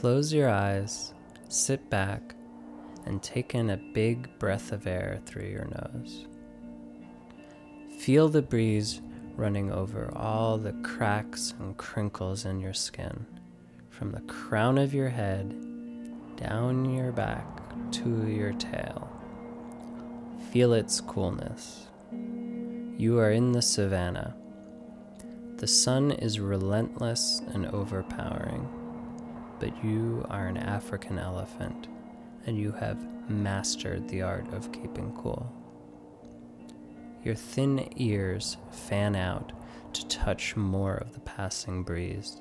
Close 0.00 0.30
your 0.30 0.50
eyes, 0.50 1.14
sit 1.48 1.88
back, 1.88 2.34
and 3.06 3.22
take 3.22 3.54
in 3.54 3.70
a 3.70 3.78
big 3.78 4.28
breath 4.38 4.70
of 4.70 4.86
air 4.86 5.20
through 5.24 5.46
your 5.46 5.64
nose. 5.64 6.26
Feel 7.98 8.28
the 8.28 8.42
breeze 8.42 9.00
running 9.36 9.72
over 9.72 10.12
all 10.14 10.58
the 10.58 10.74
cracks 10.82 11.54
and 11.58 11.78
crinkles 11.78 12.44
in 12.44 12.60
your 12.60 12.74
skin, 12.74 13.24
from 13.88 14.12
the 14.12 14.20
crown 14.20 14.76
of 14.76 14.92
your 14.92 15.08
head 15.08 15.56
down 16.36 16.92
your 16.94 17.10
back 17.10 17.46
to 17.92 18.28
your 18.28 18.52
tail. 18.52 19.10
Feel 20.52 20.74
its 20.74 21.00
coolness. 21.00 21.86
You 22.98 23.18
are 23.18 23.30
in 23.30 23.52
the 23.52 23.62
savannah. 23.62 24.36
The 25.56 25.66
sun 25.66 26.10
is 26.10 26.38
relentless 26.38 27.40
and 27.54 27.66
overpowering, 27.68 28.68
but 29.58 29.84
you 29.84 30.24
are 30.30 30.46
an 30.46 30.56
African 30.56 31.18
elephant 31.18 31.88
and 32.46 32.58
you 32.58 32.72
have 32.72 32.98
mastered 33.28 34.08
the 34.08 34.22
art 34.22 34.52
of 34.52 34.72
keeping 34.72 35.12
cool. 35.16 35.52
Your 37.24 37.34
thin 37.34 37.88
ears 37.96 38.56
fan 38.70 39.16
out 39.16 39.52
to 39.92 40.06
touch 40.06 40.56
more 40.56 40.96
of 40.96 41.12
the 41.12 41.20
passing 41.20 41.82
breeze. 41.82 42.40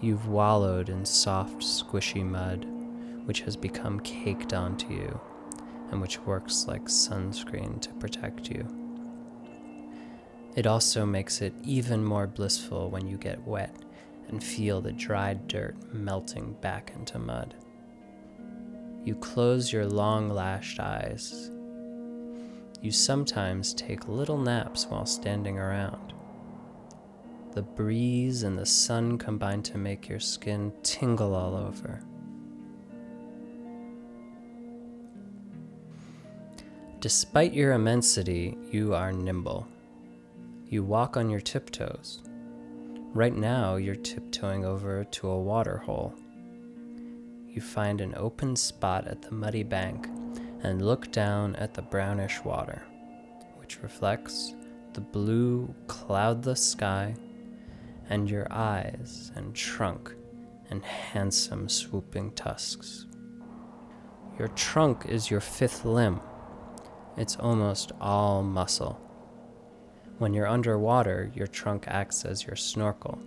You've 0.00 0.28
wallowed 0.28 0.88
in 0.88 1.04
soft, 1.04 1.58
squishy 1.58 2.24
mud, 2.24 2.66
which 3.24 3.42
has 3.42 3.56
become 3.56 4.00
caked 4.00 4.52
onto 4.52 4.92
you 4.92 5.20
and 5.90 6.00
which 6.00 6.18
works 6.20 6.66
like 6.66 6.84
sunscreen 6.84 7.80
to 7.82 7.90
protect 7.94 8.50
you. 8.50 8.66
It 10.56 10.66
also 10.66 11.06
makes 11.06 11.40
it 11.40 11.54
even 11.62 12.04
more 12.04 12.26
blissful 12.26 12.90
when 12.90 13.06
you 13.06 13.16
get 13.16 13.46
wet 13.46 13.74
and 14.28 14.42
feel 14.42 14.80
the 14.80 14.92
dried 14.92 15.48
dirt 15.48 15.76
melting 15.92 16.54
back 16.60 16.92
into 16.94 17.18
mud. 17.18 17.54
You 19.04 19.14
close 19.16 19.72
your 19.72 19.86
long 19.86 20.30
lashed 20.30 20.80
eyes 20.80 21.50
you 22.82 22.90
sometimes 22.90 23.74
take 23.74 24.08
little 24.08 24.36
naps 24.36 24.86
while 24.86 25.06
standing 25.06 25.56
around. 25.56 26.14
The 27.52 27.62
breeze 27.62 28.42
and 28.42 28.58
the 28.58 28.66
sun 28.66 29.18
combine 29.18 29.62
to 29.62 29.78
make 29.78 30.08
your 30.08 30.18
skin 30.18 30.72
tingle 30.82 31.32
all 31.32 31.54
over. 31.54 32.02
Despite 36.98 37.52
your 37.52 37.72
immensity, 37.72 38.58
you 38.72 38.94
are 38.94 39.12
nimble. 39.12 39.68
You 40.68 40.82
walk 40.82 41.16
on 41.16 41.30
your 41.30 41.40
tiptoes. 41.40 42.22
Right 43.14 43.36
now, 43.36 43.76
you're 43.76 43.94
tiptoeing 43.94 44.64
over 44.64 45.04
to 45.04 45.28
a 45.28 45.38
water 45.38 45.76
hole. 45.76 46.14
You 47.46 47.60
find 47.60 48.00
an 48.00 48.14
open 48.16 48.56
spot 48.56 49.06
at 49.06 49.20
the 49.20 49.32
muddy 49.34 49.62
bank 49.62 50.08
and 50.62 50.80
look 50.80 51.12
down 51.12 51.54
at 51.56 51.74
the 51.74 51.82
brownish 51.82 52.42
water, 52.42 52.82
which 53.56 53.82
reflects 53.82 54.54
the 54.94 55.02
blue, 55.02 55.74
cloudless 55.88 56.64
sky 56.64 57.14
and 58.08 58.30
your 58.30 58.46
eyes 58.50 59.30
and 59.36 59.54
trunk 59.54 60.14
and 60.70 60.82
handsome 60.82 61.68
swooping 61.68 62.32
tusks. 62.32 63.04
Your 64.38 64.48
trunk 64.48 65.04
is 65.06 65.30
your 65.30 65.40
fifth 65.40 65.84
limb. 65.84 66.18
It's 67.18 67.36
almost 67.36 67.92
all 68.00 68.42
muscle. 68.42 68.98
When 70.22 70.34
you're 70.34 70.46
underwater, 70.46 71.32
your 71.34 71.48
trunk 71.48 71.86
acts 71.88 72.24
as 72.24 72.46
your 72.46 72.54
snorkel. 72.54 73.18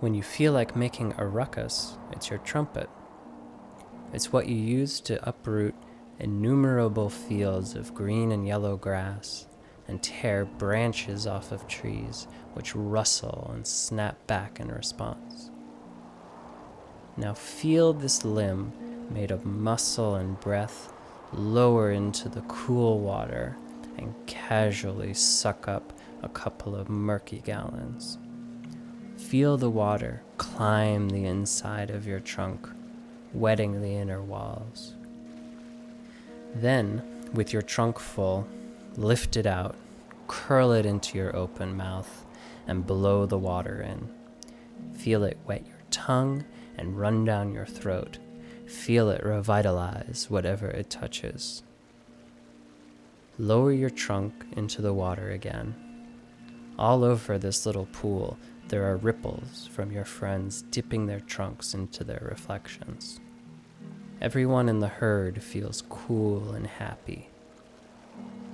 When 0.00 0.14
you 0.14 0.22
feel 0.22 0.54
like 0.54 0.74
making 0.74 1.12
a 1.18 1.26
ruckus, 1.26 1.98
it's 2.10 2.30
your 2.30 2.38
trumpet. 2.38 2.88
It's 4.14 4.32
what 4.32 4.48
you 4.48 4.56
use 4.56 4.98
to 5.00 5.28
uproot 5.28 5.74
innumerable 6.18 7.10
fields 7.10 7.74
of 7.74 7.92
green 7.92 8.32
and 8.32 8.46
yellow 8.48 8.78
grass 8.78 9.46
and 9.86 10.02
tear 10.02 10.46
branches 10.46 11.26
off 11.26 11.52
of 11.52 11.68
trees 11.68 12.26
which 12.54 12.74
rustle 12.74 13.50
and 13.52 13.66
snap 13.66 14.26
back 14.26 14.58
in 14.58 14.68
response. 14.68 15.50
Now 17.18 17.34
feel 17.34 17.92
this 17.92 18.24
limb 18.24 18.72
made 19.10 19.30
of 19.30 19.44
muscle 19.44 20.14
and 20.14 20.40
breath 20.40 20.90
lower 21.34 21.90
into 21.90 22.30
the 22.30 22.40
cool 22.48 23.00
water 23.00 23.58
and 23.96 24.14
casually 24.26 25.14
suck 25.14 25.68
up 25.68 25.92
a 26.22 26.28
couple 26.28 26.74
of 26.74 26.88
murky 26.88 27.40
gallons. 27.44 28.18
Feel 29.16 29.56
the 29.56 29.70
water 29.70 30.22
climb 30.38 31.08
the 31.08 31.24
inside 31.24 31.90
of 31.90 32.06
your 32.06 32.20
trunk 32.20 32.68
wetting 33.32 33.82
the 33.82 33.94
inner 33.94 34.22
walls. 34.22 34.94
Then, 36.54 37.02
with 37.34 37.52
your 37.52 37.62
trunk 37.62 37.98
full, 37.98 38.46
lift 38.96 39.36
it 39.36 39.46
out, 39.46 39.76
curl 40.26 40.72
it 40.72 40.86
into 40.86 41.18
your 41.18 41.34
open 41.36 41.76
mouth, 41.76 42.24
and 42.66 42.86
blow 42.86 43.26
the 43.26 43.38
water 43.38 43.80
in. 43.80 44.08
Feel 44.98 45.24
it 45.24 45.38
wet 45.46 45.66
your 45.66 45.82
tongue 45.90 46.44
and 46.76 46.98
run 46.98 47.24
down 47.24 47.52
your 47.52 47.66
throat. 47.66 48.18
Feel 48.66 49.10
it 49.10 49.24
revitalize 49.24 50.26
whatever 50.28 50.68
it 50.68 50.90
touches. 50.90 51.62
Lower 53.38 53.70
your 53.70 53.90
trunk 53.90 54.32
into 54.52 54.80
the 54.80 54.94
water 54.94 55.30
again. 55.30 55.74
All 56.78 57.04
over 57.04 57.36
this 57.36 57.66
little 57.66 57.84
pool, 57.92 58.38
there 58.68 58.90
are 58.90 58.96
ripples 58.96 59.68
from 59.72 59.92
your 59.92 60.06
friends 60.06 60.62
dipping 60.62 61.04
their 61.04 61.20
trunks 61.20 61.74
into 61.74 62.02
their 62.02 62.26
reflections. 62.30 63.20
Everyone 64.22 64.70
in 64.70 64.80
the 64.80 64.88
herd 64.88 65.42
feels 65.42 65.82
cool 65.90 66.52
and 66.52 66.66
happy. 66.66 67.28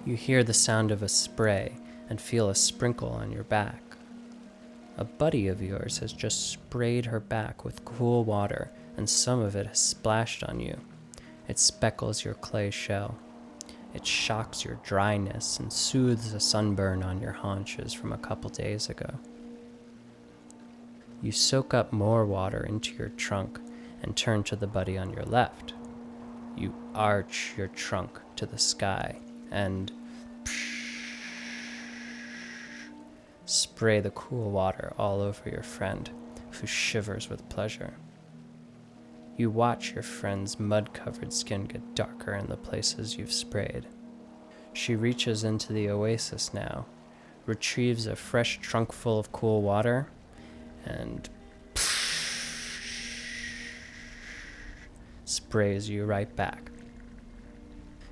You 0.05 0.17
hear 0.17 0.43
the 0.43 0.53
sound 0.53 0.91
of 0.91 1.05
a 1.05 1.09
spray 1.09 1.77
and 2.09 2.21
feel 2.21 2.49
a 2.49 2.55
sprinkle 2.57 3.11
on 3.11 3.31
your 3.31 3.45
back. 3.45 3.83
A 4.99 5.05
buddy 5.05 5.47
of 5.47 5.63
yours 5.63 5.99
has 5.99 6.13
just 6.13 6.51
sprayed 6.51 7.07
her 7.07 7.21
back 7.21 7.65
with 7.65 7.85
cool 7.85 8.25
water, 8.25 8.73
and 8.97 9.09
some 9.09 9.41
of 9.41 9.55
it 9.55 9.69
has 9.69 9.79
splashed 9.79 10.43
on 10.43 10.59
you. 10.59 10.77
It 11.47 11.61
speckles 11.61 12.25
your 12.25 12.35
clay 12.35 12.71
shell. 12.73 13.17
It 13.95 14.07
shocks 14.07 14.65
your 14.65 14.81
dryness 14.83 15.59
and 15.59 15.73
soothes 15.73 16.33
a 16.33 16.41
sunburn 16.41 17.03
on 17.03 17.21
your 17.21 17.33
haunches 17.33 17.93
from 17.93 18.13
a 18.13 18.19
couple 18.19 18.49
days 18.49 18.89
ago. 18.89 19.19
You 21.21 21.31
soak 21.31 21.75
up 21.75 21.93
more 21.93 22.25
water 22.25 22.65
into 22.65 22.95
your 22.95 23.11
trunk 23.11 23.61
and 24.03 24.17
turn 24.17 24.43
to 24.45 24.57
the 24.57 24.67
buddy 24.67 24.99
on 24.99 25.13
your 25.13 25.25
left. 25.25 25.75
You 26.57 26.75
arch 26.95 27.53
your 27.57 27.69
trunk 27.69 28.19
to 28.37 28.47
the 28.47 28.59
sky 28.59 29.19
and 29.51 29.93
spray 33.45 34.01
the 34.01 34.11
cool 34.11 34.51
water 34.51 34.95
all 34.99 35.21
over 35.21 35.49
your 35.49 35.63
friend, 35.63 36.11
who 36.51 36.67
shivers 36.67 37.29
with 37.29 37.49
pleasure. 37.49 37.95
You 39.37 39.51
watch 39.51 39.95
your 39.95 40.03
friend's 40.03 40.61
mud 40.61 40.93
covered 40.93 41.33
skin 41.33 41.65
get 41.65 41.95
darker 41.95 42.35
in 42.35 42.47
the 42.49 42.57
places 42.57 43.17
you've 43.17 43.33
sprayed. 43.33 43.87
She 44.75 44.95
reaches 44.95 45.45
into 45.45 45.73
the 45.73 45.89
oasis 45.91 46.53
now, 46.53 46.87
retrieves 47.47 48.07
a 48.07 48.15
fresh 48.17 48.59
trunk 48.61 48.93
full 48.93 49.19
of 49.19 49.33
cool 49.33 49.63
water, 49.63 50.09
and 50.85 51.29
sprays 55.25 55.89
you 55.89 56.05
right 56.05 56.35
back. 56.37 56.71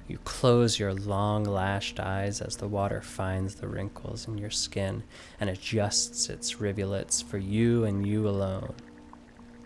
You 0.08 0.18
close 0.24 0.78
your 0.78 0.92
long 0.92 1.44
lashed 1.44 2.00
eyes 2.00 2.40
as 2.40 2.56
the 2.56 2.66
water 2.66 3.00
finds 3.00 3.54
the 3.54 3.68
wrinkles 3.68 4.26
in 4.26 4.38
your 4.38 4.50
skin 4.50 5.04
and 5.38 5.48
adjusts 5.48 6.28
its 6.28 6.60
rivulets 6.60 7.22
for 7.22 7.38
you 7.38 7.84
and 7.84 8.04
you 8.04 8.28
alone. 8.28 8.74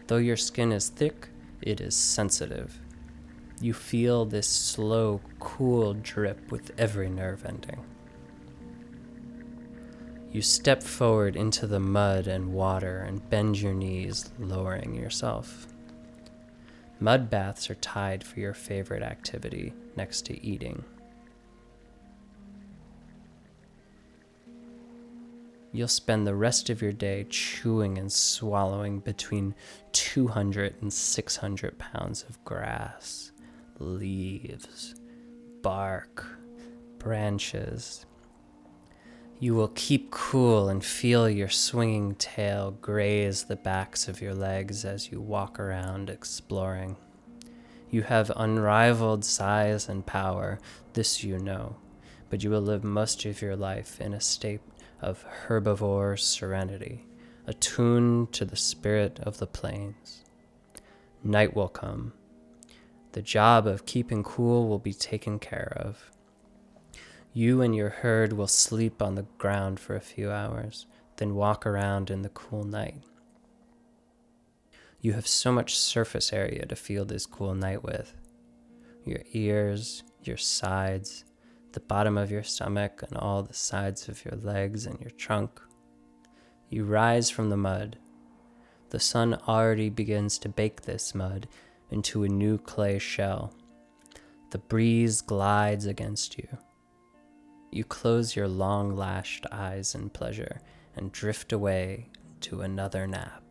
Though 0.06 0.18
your 0.18 0.36
skin 0.36 0.70
is 0.70 0.90
thick, 0.90 1.28
it 1.62 1.80
is 1.80 1.94
sensitive. 1.94 2.78
You 3.60 3.72
feel 3.72 4.24
this 4.24 4.48
slow, 4.48 5.20
cool 5.38 5.94
drip 5.94 6.50
with 6.50 6.72
every 6.78 7.08
nerve 7.08 7.44
ending. 7.44 7.84
You 10.32 10.42
step 10.42 10.82
forward 10.82 11.36
into 11.36 11.66
the 11.66 11.78
mud 11.78 12.26
and 12.26 12.52
water 12.52 12.98
and 13.06 13.28
bend 13.30 13.60
your 13.60 13.72
knees, 13.72 14.32
lowering 14.38 14.94
yourself. 14.94 15.68
Mud 16.98 17.30
baths 17.30 17.70
are 17.70 17.76
tied 17.76 18.24
for 18.24 18.40
your 18.40 18.54
favorite 18.54 19.02
activity 19.02 19.72
next 19.96 20.22
to 20.26 20.44
eating. 20.44 20.84
You'll 25.74 25.88
spend 25.88 26.24
the 26.24 26.36
rest 26.36 26.70
of 26.70 26.80
your 26.80 26.92
day 26.92 27.26
chewing 27.28 27.98
and 27.98 28.12
swallowing 28.12 29.00
between 29.00 29.56
200 29.90 30.76
and 30.80 30.92
600 30.92 31.78
pounds 31.78 32.24
of 32.28 32.42
grass, 32.44 33.32
leaves, 33.80 34.94
bark, 35.62 36.24
branches. 37.00 38.06
You 39.40 39.56
will 39.56 39.72
keep 39.74 40.12
cool 40.12 40.68
and 40.68 40.84
feel 40.84 41.28
your 41.28 41.48
swinging 41.48 42.14
tail 42.14 42.78
graze 42.80 43.42
the 43.42 43.56
backs 43.56 44.06
of 44.06 44.22
your 44.22 44.32
legs 44.32 44.84
as 44.84 45.10
you 45.10 45.20
walk 45.20 45.58
around 45.58 46.08
exploring. 46.08 46.94
You 47.90 48.02
have 48.02 48.30
unrivaled 48.36 49.24
size 49.24 49.88
and 49.88 50.06
power, 50.06 50.60
this 50.92 51.24
you 51.24 51.36
know, 51.40 51.74
but 52.30 52.44
you 52.44 52.50
will 52.50 52.62
live 52.62 52.84
most 52.84 53.24
of 53.24 53.42
your 53.42 53.56
life 53.56 54.00
in 54.00 54.14
a 54.14 54.20
state 54.20 54.60
of 55.04 55.24
herbivore 55.46 56.18
serenity, 56.18 57.06
attuned 57.46 58.32
to 58.32 58.44
the 58.44 58.56
spirit 58.56 59.20
of 59.22 59.38
the 59.38 59.46
plains. 59.46 60.24
Night 61.22 61.54
will 61.54 61.68
come. 61.68 62.14
The 63.12 63.22
job 63.22 63.66
of 63.66 63.86
keeping 63.86 64.24
cool 64.24 64.66
will 64.66 64.78
be 64.78 64.94
taken 64.94 65.38
care 65.38 65.72
of. 65.76 66.10
You 67.34 67.60
and 67.60 67.74
your 67.74 67.90
herd 67.90 68.32
will 68.32 68.48
sleep 68.48 69.02
on 69.02 69.14
the 69.14 69.26
ground 69.36 69.78
for 69.78 69.94
a 69.94 70.00
few 70.00 70.30
hours, 70.30 70.86
then 71.16 71.34
walk 71.34 71.66
around 71.66 72.10
in 72.10 72.22
the 72.22 72.30
cool 72.30 72.64
night. 72.64 73.02
You 75.00 75.12
have 75.12 75.26
so 75.26 75.52
much 75.52 75.76
surface 75.76 76.32
area 76.32 76.64
to 76.64 76.74
feel 76.74 77.04
this 77.04 77.26
cool 77.26 77.54
night 77.54 77.84
with 77.84 78.14
your 79.04 79.20
ears, 79.32 80.02
your 80.22 80.38
sides, 80.38 81.24
the 81.74 81.80
bottom 81.80 82.16
of 82.16 82.30
your 82.30 82.42
stomach, 82.42 83.02
and 83.02 83.16
all 83.18 83.42
the 83.42 83.54
sides 83.54 84.08
of 84.08 84.24
your 84.24 84.36
legs 84.36 84.86
and 84.86 84.98
your 85.00 85.10
trunk. 85.10 85.60
You 86.70 86.84
rise 86.84 87.30
from 87.30 87.50
the 87.50 87.56
mud. 87.56 87.98
The 88.90 88.98
sun 88.98 89.34
already 89.46 89.90
begins 89.90 90.38
to 90.38 90.48
bake 90.48 90.82
this 90.82 91.14
mud 91.14 91.46
into 91.90 92.24
a 92.24 92.28
new 92.28 92.58
clay 92.58 92.98
shell. 92.98 93.52
The 94.50 94.58
breeze 94.58 95.20
glides 95.20 95.86
against 95.86 96.38
you. 96.38 96.48
You 97.70 97.84
close 97.84 98.34
your 98.34 98.48
long 98.48 98.96
lashed 98.96 99.46
eyes 99.52 99.94
in 99.94 100.10
pleasure 100.10 100.60
and 100.96 101.12
drift 101.12 101.52
away 101.52 102.08
to 102.40 102.62
another 102.62 103.06
nap. 103.06 103.43